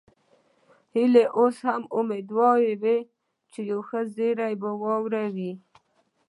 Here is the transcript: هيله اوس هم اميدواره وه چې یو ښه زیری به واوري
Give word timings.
هيله 0.95 1.23
اوس 1.37 1.57
هم 1.69 1.83
اميدواره 1.97 2.69
وه 2.81 2.95
چې 3.51 3.59
یو 3.71 3.79
ښه 3.87 3.99
زیری 4.15 4.53
به 4.61 4.69
واوري 4.81 5.51